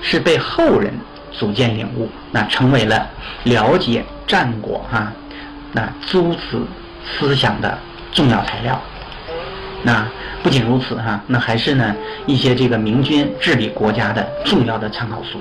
[0.00, 0.92] 是被后人
[1.38, 3.06] 逐渐领悟，那成为了
[3.44, 5.12] 了解战国哈
[5.72, 6.66] 那诸子
[7.04, 7.78] 思想的
[8.12, 8.80] 重要材料。
[9.82, 10.06] 那
[10.42, 11.94] 不仅如此哈，那还是呢
[12.26, 15.38] 一些这个明君治理国家的重要的参考书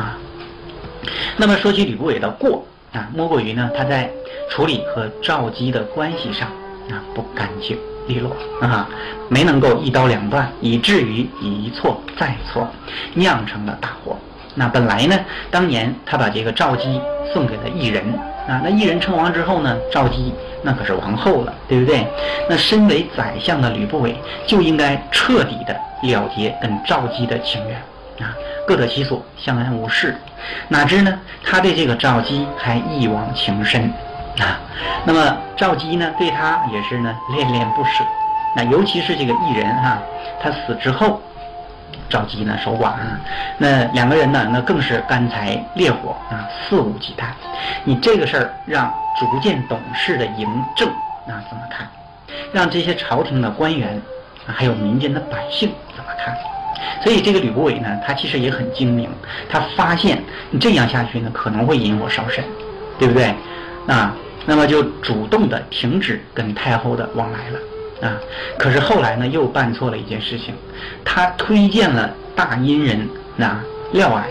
[0.00, 0.18] 啊。
[1.36, 4.10] 那么说起吕不韦的过啊，莫过于呢他在
[4.48, 6.48] 处理和赵姬的关系上
[6.90, 7.76] 啊不干净。
[8.08, 8.88] 利落啊，
[9.28, 12.68] 没能够一刀两断，以至于一错再错，
[13.14, 14.18] 酿成了大祸。
[14.56, 15.16] 那本来呢，
[15.52, 17.00] 当年他把这个赵姬
[17.32, 18.04] 送给了异人
[18.48, 22.06] 啊，那异人称王之后呢，赵姬那可是王后了，对不对？
[22.48, 27.76] 那身为宰相的吕不韦就应该彻底的了结跟赵姬的情缘
[28.20, 28.34] 啊，
[28.66, 30.16] 各得其所，相安无事。
[30.68, 33.92] 哪知呢，他对这个赵姬还一往情深。
[34.38, 34.58] 啊，
[35.04, 38.02] 那么赵姬呢，对他也是呢恋恋不舍。
[38.56, 39.98] 那尤其是这个异人哈，
[40.40, 41.20] 他死之后，
[42.08, 43.18] 赵姬呢守寡啊，
[43.58, 47.24] 那两个人呢，那更是干柴烈火啊，肆无忌惮。
[47.84, 50.88] 你这个事儿让逐渐懂事的嬴政
[51.26, 51.88] 啊怎么看？
[52.52, 54.00] 让这些朝廷的官员
[54.46, 56.36] 啊，还有民间的百姓怎么看？
[57.02, 59.10] 所以这个吕不韦呢，他其实也很精明，
[59.48, 62.44] 他发现你这样下去呢，可能会引火烧身，
[62.98, 63.34] 对不对？
[63.88, 64.14] 啊，
[64.46, 67.58] 那么就主动的停止跟太后的往来了
[68.02, 68.20] 啊。
[68.58, 70.54] 可是后来呢，又办错了一件事情，
[71.04, 73.58] 他推荐了大阴人那
[73.92, 74.28] 廖矮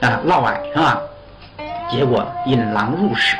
[0.00, 1.00] 啊，嫪毐是吧？
[1.90, 3.36] 结果引狼入室，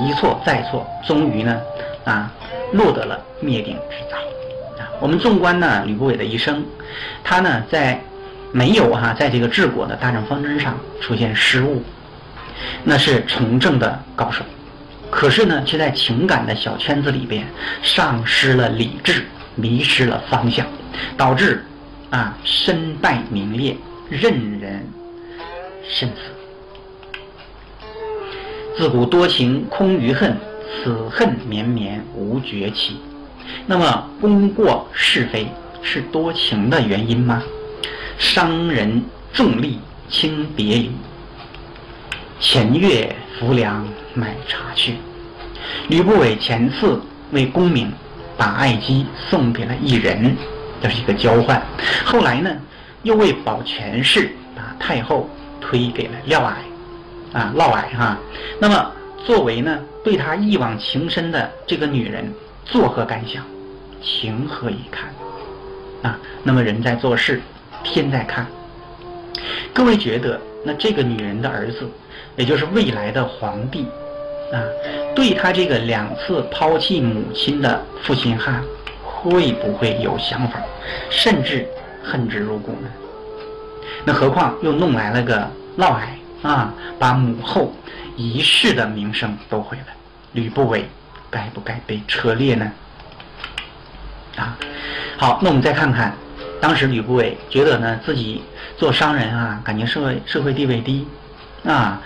[0.00, 1.60] 一错再错，终于呢
[2.04, 2.30] 啊，
[2.72, 4.16] 落得了灭顶之灾
[4.82, 4.88] 啊。
[5.00, 6.64] 我们纵观呢吕不韦的一生，
[7.24, 8.00] 他呢在
[8.52, 11.82] 没有哈在这个治国的大政方针上出现失误，
[12.84, 14.44] 那是从政的高手。
[15.12, 17.46] 可是呢，却在情感的小圈子里边
[17.82, 20.66] 丧失了理智，迷失了方向，
[21.18, 21.64] 导致
[22.08, 23.76] 啊身败名裂，
[24.08, 24.84] 任人
[25.86, 26.14] 身死。
[28.74, 30.34] 自古多情空余恨，
[30.82, 32.96] 此恨绵绵无绝期。
[33.66, 35.46] 那么功过是非
[35.82, 37.42] 是多情的原因吗？
[38.18, 40.90] 伤人重利轻别离。
[42.40, 44.96] 前月浮梁买茶去。
[45.88, 47.90] 吕不韦前次为功名，
[48.36, 50.36] 把爱姬送给了异人，
[50.80, 51.60] 这是一个交换。
[52.04, 52.50] 后来呢，
[53.02, 55.28] 又为保权势，把太后
[55.60, 56.52] 推给了嫪毐，
[57.36, 58.18] 啊，嫪毐哈。
[58.58, 58.92] 那么
[59.24, 62.32] 作为呢，对他一往情深的这个女人，
[62.64, 63.44] 作何感想？
[64.02, 65.08] 情何以堪？
[66.02, 67.40] 啊，那么人在做事，
[67.84, 68.46] 天在看。
[69.72, 71.88] 各位觉得，那这个女人的儿子？
[72.36, 73.86] 也就是未来的皇帝，
[74.52, 74.56] 啊，
[75.14, 78.62] 对他这个两次抛弃母亲的负心汉，
[79.02, 80.60] 会不会有想法，
[81.10, 81.66] 甚至
[82.02, 82.88] 恨之入骨呢？
[84.04, 87.72] 那何况又弄来了个嫪毐，啊，把母后
[88.16, 89.84] 一世的名声都毁了。
[90.32, 90.88] 吕不韦
[91.30, 92.72] 该不该被车裂呢？
[94.36, 94.56] 啊，
[95.18, 96.16] 好，那我们再看看，
[96.60, 98.42] 当时吕不韦觉得呢自己
[98.78, 101.06] 做商人啊，感觉社会社会地位低
[101.64, 102.00] 啊，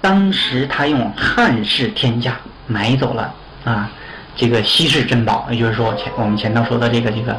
[0.00, 3.90] 当时他用汉室天价买走了啊
[4.36, 7.36] 这个稀世珍宝，也就是说前我们前头说的这个这个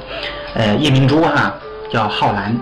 [0.55, 1.53] 呃夜明珠哈，
[1.91, 2.55] 叫皓蓝。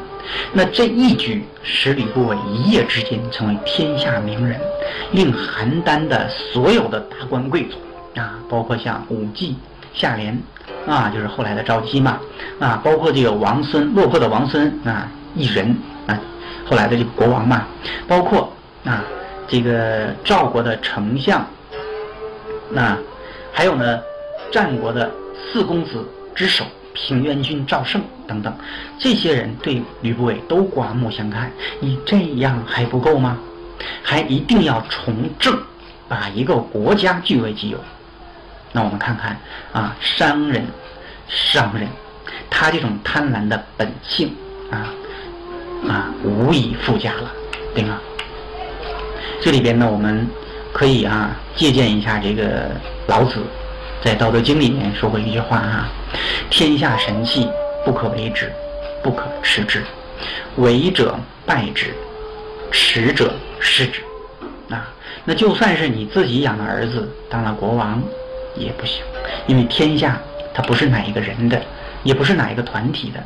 [0.52, 4.60] 那这一举使吕不韦一夜之间成为天下名人，
[5.14, 7.78] 令邯郸的所有的达官贵族
[8.20, 9.56] 啊，包括像武季、
[9.94, 10.38] 夏廉
[10.86, 12.20] 啊，就是后来的赵姬嘛
[12.60, 15.76] 啊，包括这个王孙落魄的王孙啊，异人
[16.08, 16.20] 啊，
[16.70, 17.66] 后来的这个国王嘛，
[18.06, 18.52] 包括
[18.88, 19.04] 啊
[19.48, 21.46] 这个赵国的丞相，
[22.72, 22.98] 那
[23.54, 24.00] 还有呢
[24.52, 25.12] 战国的
[25.52, 26.66] 四公子之首。
[27.00, 28.52] 平原君赵胜等等，
[28.98, 31.52] 这些人对吕不韦都刮目相看。
[31.80, 33.38] 你这样还不够吗？
[34.02, 35.56] 还一定要从政，
[36.10, 37.78] 把一个国家据为己有。
[38.72, 39.38] 那我们看看
[39.72, 40.66] 啊，商人，
[41.30, 41.88] 商人，
[42.50, 44.36] 他这种贪婪的本性
[44.72, 44.90] 啊
[45.88, 47.32] 啊，无以复加了，
[47.76, 48.00] 对吗？
[49.42, 50.28] 这里边呢，我们
[50.74, 52.70] 可以啊借鉴一下这个
[53.08, 53.38] 老子。
[54.04, 55.90] 在《道德经》里面说过一句话啊
[56.50, 57.50] ：“天下神器，
[57.84, 58.52] 不可为之，
[59.04, 59.84] 不可持之。
[60.58, 61.94] 为者败之，
[62.72, 64.02] 持者失之。”
[64.70, 64.88] 啊，
[65.26, 68.02] 那就算是你自己养的儿子当了国王，
[68.56, 69.02] 也不行，
[69.48, 70.22] 因为天下
[70.54, 71.60] 它不是哪一个人的，
[72.04, 73.24] 也不是哪一个团体的，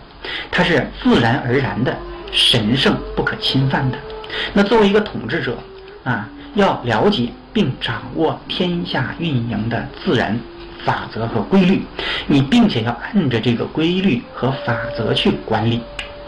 [0.49, 1.95] 它是自然而然的、
[2.31, 3.97] 神圣不可侵犯的。
[4.53, 5.57] 那作为一个统治者
[6.03, 10.39] 啊，要了解并掌握天下运营的自然。
[10.83, 11.83] 法则和规律，
[12.25, 15.79] 你并且要按着这个规律和法则去管理，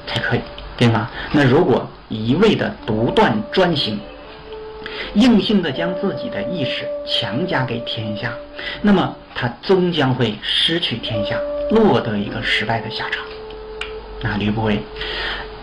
[0.05, 0.41] 才可以，
[0.77, 1.09] 对吗？
[1.31, 3.99] 那如果一味的独断专行，
[5.15, 8.31] 硬性的将自己的意识强加给天下，
[8.83, 11.35] 那么他终将会失去天下，
[11.71, 13.23] 落得一个失败的下场。
[14.23, 14.81] 那吕不韦。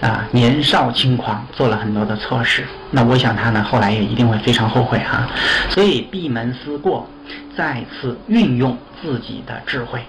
[0.00, 2.64] 啊，年少轻狂，做了很多的错事。
[2.90, 5.28] 那我想他呢，后来也一定会非常后悔哈。
[5.68, 7.06] 所以闭门思过，
[7.54, 10.00] 再次运用自己的智慧，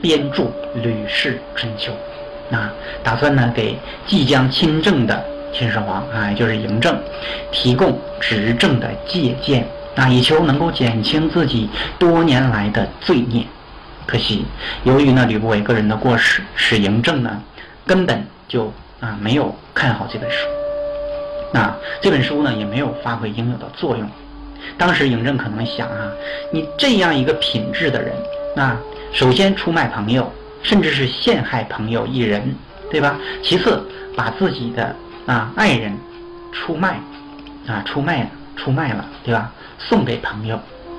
[0.00, 0.42] 编著
[0.82, 1.92] 《吕氏春秋》，
[2.56, 2.72] 啊，
[3.04, 6.98] 打算呢给即将亲政的秦始皇啊，就是嬴政，
[7.52, 9.64] 提供执政的借鉴，
[9.94, 13.44] 啊，以求能够减轻自己多年来的罪孽。
[14.06, 14.44] 可惜，
[14.82, 17.40] 由于呢吕不韦个人的过失，使嬴政呢
[17.86, 18.72] 根本就。
[18.98, 20.46] 啊，没有看好这本书，
[21.52, 21.70] 那
[22.00, 24.08] 这本书呢也没有发挥应有的作用。
[24.78, 26.10] 当时嬴政可能想啊，
[26.50, 28.14] 你这样一个品质的人，
[28.56, 28.80] 啊，
[29.12, 32.56] 首先出卖朋友，甚至是陷害朋友一人，
[32.90, 33.18] 对吧？
[33.42, 34.96] 其次把自己的
[35.26, 35.94] 啊爱人
[36.50, 36.98] 出卖，
[37.68, 39.52] 啊出卖了，出卖了，对吧？
[39.78, 40.56] 送给朋友，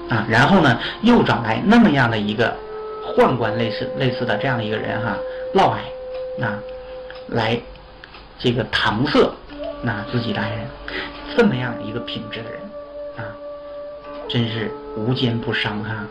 [0.08, 2.56] 啊，然后呢又找来那么样的一个
[3.16, 5.18] 宦官类似类似的这样的一个人哈，
[5.56, 5.74] 嫪
[6.40, 6.54] 毐，啊，
[7.30, 7.60] 来。
[8.40, 9.34] 这个搪塞，
[9.82, 10.68] 那自己的爱人，
[11.36, 12.62] 这么样一个品质的人，
[13.18, 13.34] 啊，
[14.30, 16.06] 真是无奸不商哈。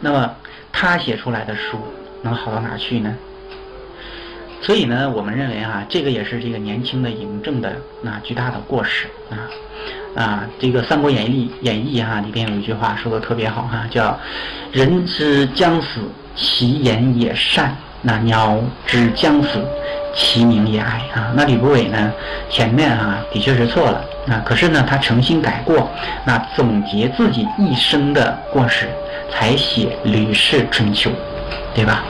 [0.00, 0.32] 那么
[0.72, 1.80] 他写出来的书
[2.22, 3.12] 能好到哪去呢？
[4.62, 9.50] 所以呢，我们认为哈，这个也是这个年轻的嬴政的那巨大的过失啊
[10.14, 10.48] 啊。
[10.60, 14.16] 这个《三国演义》演义哈里边有一句话说的特别好哈，叫
[14.70, 16.02] “人之将死，
[16.36, 17.74] 其言也善；
[18.04, 19.66] 那鸟之将死。”
[20.16, 22.12] 其名也哀啊，那吕不韦呢？
[22.48, 25.90] 前面啊的确是错了啊，可是呢他诚心改过，
[26.24, 28.88] 那总结自己一生的过失，
[29.28, 31.10] 才写《吕氏春秋》，
[31.74, 32.04] 对吧？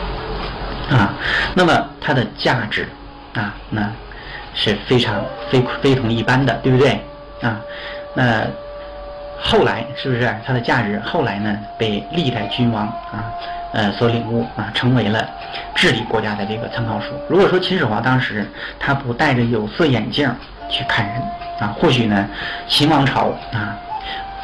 [0.91, 1.15] 啊，
[1.55, 2.87] 那么它的价值
[3.33, 3.91] 啊，那
[4.53, 7.01] 是非常非非同一般的，对不对？
[7.41, 7.59] 啊，
[8.13, 8.43] 那
[9.41, 11.01] 后来是不是它的价值？
[11.07, 13.33] 后来呢被历代君王啊。
[13.75, 15.29] 呃，所领悟啊，成为了
[15.75, 17.09] 治理国家的这个参考书。
[17.29, 18.47] 如果说秦始皇当时
[18.79, 20.33] 他不戴着有色眼镜
[20.71, 21.17] 去看人
[21.59, 22.29] 啊，或许呢，
[22.69, 23.77] 秦王朝啊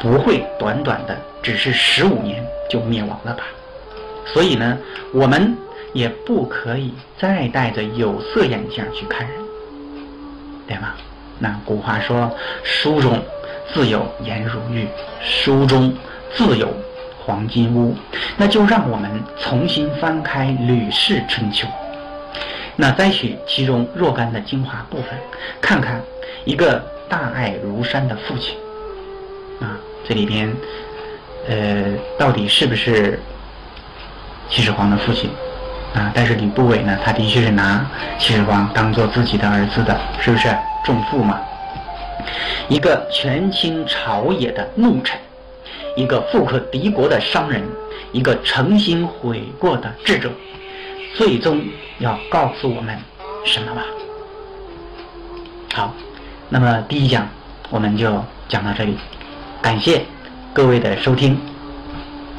[0.01, 3.43] 不会短短的只是十五年就灭亡了吧。
[4.33, 4.77] 所以呢，
[5.13, 5.55] 我们
[5.93, 9.37] 也不可以再戴着有色眼镜去看人，
[10.67, 10.95] 对吧？
[11.39, 12.29] 那古话说
[12.63, 13.17] ：“书中
[13.73, 14.87] 自有颜如玉，
[15.21, 15.95] 书中
[16.35, 16.67] 自有。”
[17.25, 17.95] 黄金屋，
[18.37, 19.09] 那就让我们
[19.39, 21.67] 重新翻开《吕氏春秋》，
[22.75, 25.09] 那摘取其中若干的精华部分，
[25.61, 26.01] 看看
[26.45, 28.55] 一个大爱如山的父亲。
[29.59, 30.51] 啊，这里边
[31.47, 33.19] 呃到底是不是
[34.49, 35.29] 秦始皇的父亲？
[35.93, 36.11] 啊？
[36.15, 37.85] 但是吕不韦呢，他的确是拿
[38.17, 40.49] 秦始皇当做自己的儿子的，是不是？
[40.83, 41.39] 重父嘛？
[42.67, 45.19] 一个权倾朝野的怒臣，
[45.95, 47.61] 一个富可敌国的商人，
[48.11, 50.29] 一个诚心悔过的智者，
[51.15, 51.61] 最终
[51.99, 52.97] 要告诉我们
[53.45, 53.83] 什么吧？
[55.73, 55.93] 好，
[56.49, 57.27] 那么第一讲
[57.69, 58.97] 我们就讲到这里，
[59.61, 60.01] 感谢
[60.53, 61.37] 各位的收听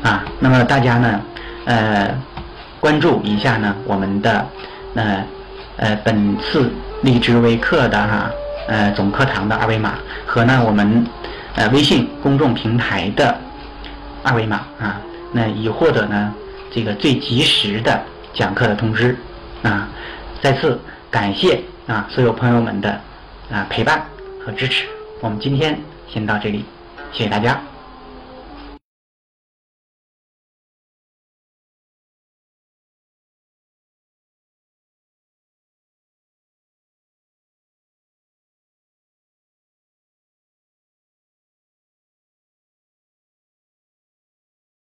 [0.02, 0.24] 啊。
[0.38, 1.20] 那么大家呢，
[1.64, 2.14] 呃，
[2.80, 4.46] 关注一下呢我们的
[4.94, 5.24] 呃
[5.76, 6.70] 呃本次
[7.02, 8.30] 荔枝微课的哈
[8.68, 9.94] 呃总课堂的二维码
[10.26, 11.06] 和呢我们
[11.56, 13.38] 呃微信公众平台的
[14.22, 15.00] 二维码啊，
[15.32, 16.34] 那以获得呢
[16.70, 18.00] 这个最及时的
[18.32, 19.16] 讲课的通知
[19.62, 19.88] 啊。
[20.40, 20.80] 再次
[21.10, 23.00] 感谢啊所有朋友们的。
[23.50, 24.02] 啊，陪伴
[24.42, 24.86] 和支持，
[25.20, 25.78] 我们今天
[26.08, 26.64] 先到这里，
[27.12, 27.71] 谢谢大家。